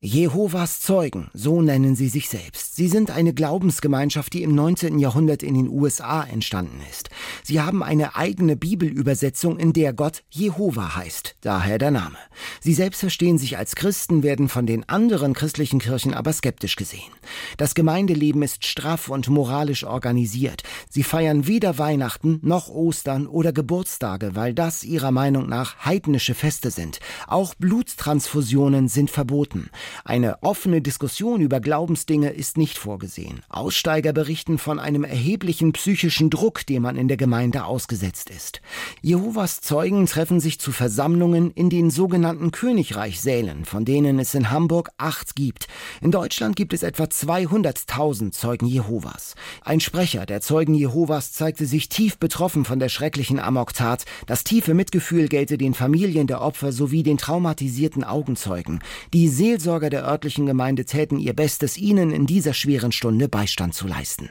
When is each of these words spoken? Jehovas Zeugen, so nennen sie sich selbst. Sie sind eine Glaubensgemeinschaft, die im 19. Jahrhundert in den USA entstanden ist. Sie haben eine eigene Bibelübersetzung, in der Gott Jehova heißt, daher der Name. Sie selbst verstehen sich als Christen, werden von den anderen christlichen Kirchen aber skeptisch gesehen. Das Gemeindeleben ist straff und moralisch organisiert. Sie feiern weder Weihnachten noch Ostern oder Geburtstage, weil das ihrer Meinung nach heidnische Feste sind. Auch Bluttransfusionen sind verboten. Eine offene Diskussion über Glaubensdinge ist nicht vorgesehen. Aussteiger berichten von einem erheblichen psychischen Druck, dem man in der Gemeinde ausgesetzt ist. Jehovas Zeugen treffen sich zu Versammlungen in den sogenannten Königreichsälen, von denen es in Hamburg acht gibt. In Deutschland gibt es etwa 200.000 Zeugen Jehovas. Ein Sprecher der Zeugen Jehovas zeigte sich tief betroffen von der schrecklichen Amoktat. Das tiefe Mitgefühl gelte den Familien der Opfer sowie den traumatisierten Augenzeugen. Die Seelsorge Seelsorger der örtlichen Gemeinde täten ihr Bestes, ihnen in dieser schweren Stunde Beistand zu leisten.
Jehovas 0.00 0.80
Zeugen, 0.80 1.28
so 1.34 1.60
nennen 1.60 1.96
sie 1.96 2.08
sich 2.08 2.28
selbst. 2.28 2.76
Sie 2.76 2.86
sind 2.86 3.10
eine 3.10 3.34
Glaubensgemeinschaft, 3.34 4.32
die 4.32 4.44
im 4.44 4.54
19. 4.54 5.00
Jahrhundert 5.00 5.42
in 5.42 5.54
den 5.54 5.68
USA 5.68 6.22
entstanden 6.22 6.80
ist. 6.88 7.10
Sie 7.42 7.60
haben 7.60 7.82
eine 7.82 8.14
eigene 8.14 8.54
Bibelübersetzung, 8.54 9.58
in 9.58 9.72
der 9.72 9.92
Gott 9.92 10.22
Jehova 10.30 10.94
heißt, 10.94 11.34
daher 11.40 11.78
der 11.78 11.90
Name. 11.90 12.16
Sie 12.60 12.74
selbst 12.74 13.00
verstehen 13.00 13.38
sich 13.38 13.58
als 13.58 13.74
Christen, 13.74 14.22
werden 14.22 14.48
von 14.48 14.66
den 14.66 14.88
anderen 14.88 15.34
christlichen 15.34 15.80
Kirchen 15.80 16.14
aber 16.14 16.32
skeptisch 16.32 16.76
gesehen. 16.76 17.10
Das 17.56 17.74
Gemeindeleben 17.74 18.42
ist 18.42 18.64
straff 18.64 19.08
und 19.08 19.28
moralisch 19.28 19.82
organisiert. 19.82 20.62
Sie 20.88 21.02
feiern 21.02 21.48
weder 21.48 21.76
Weihnachten 21.76 22.38
noch 22.44 22.68
Ostern 22.68 23.26
oder 23.26 23.52
Geburtstage, 23.52 24.36
weil 24.36 24.54
das 24.54 24.84
ihrer 24.84 25.10
Meinung 25.10 25.48
nach 25.48 25.84
heidnische 25.84 26.36
Feste 26.36 26.70
sind. 26.70 27.00
Auch 27.26 27.56
Bluttransfusionen 27.56 28.86
sind 28.86 29.10
verboten. 29.10 29.70
Eine 30.04 30.42
offene 30.42 30.80
Diskussion 30.80 31.40
über 31.40 31.60
Glaubensdinge 31.60 32.30
ist 32.30 32.56
nicht 32.56 32.78
vorgesehen. 32.78 33.40
Aussteiger 33.48 34.12
berichten 34.12 34.58
von 34.58 34.78
einem 34.78 35.04
erheblichen 35.04 35.72
psychischen 35.72 36.30
Druck, 36.30 36.66
dem 36.66 36.82
man 36.82 36.96
in 36.96 37.08
der 37.08 37.16
Gemeinde 37.16 37.64
ausgesetzt 37.64 38.30
ist. 38.30 38.60
Jehovas 39.02 39.60
Zeugen 39.60 40.06
treffen 40.06 40.40
sich 40.40 40.58
zu 40.60 40.72
Versammlungen 40.72 41.50
in 41.52 41.70
den 41.70 41.90
sogenannten 41.90 42.50
Königreichsälen, 42.50 43.64
von 43.64 43.84
denen 43.84 44.18
es 44.18 44.34
in 44.34 44.50
Hamburg 44.50 44.90
acht 44.98 45.36
gibt. 45.36 45.68
In 46.00 46.10
Deutschland 46.10 46.56
gibt 46.56 46.72
es 46.72 46.82
etwa 46.82 47.04
200.000 47.04 48.32
Zeugen 48.32 48.66
Jehovas. 48.66 49.34
Ein 49.62 49.80
Sprecher 49.80 50.26
der 50.26 50.40
Zeugen 50.40 50.74
Jehovas 50.74 51.32
zeigte 51.32 51.66
sich 51.66 51.88
tief 51.88 52.18
betroffen 52.18 52.64
von 52.64 52.78
der 52.78 52.88
schrecklichen 52.88 53.38
Amoktat. 53.38 54.04
Das 54.26 54.44
tiefe 54.44 54.74
Mitgefühl 54.74 55.28
gelte 55.28 55.58
den 55.58 55.74
Familien 55.74 56.26
der 56.26 56.40
Opfer 56.40 56.72
sowie 56.72 57.02
den 57.02 57.18
traumatisierten 57.18 58.04
Augenzeugen. 58.04 58.80
Die 59.12 59.28
Seelsorge 59.28 59.77
Seelsorger 59.78 59.90
der 59.90 60.04
örtlichen 60.04 60.46
Gemeinde 60.46 60.84
täten 60.84 61.20
ihr 61.20 61.34
Bestes, 61.34 61.78
ihnen 61.78 62.10
in 62.10 62.26
dieser 62.26 62.52
schweren 62.52 62.90
Stunde 62.90 63.28
Beistand 63.28 63.74
zu 63.74 63.86
leisten. 63.86 64.30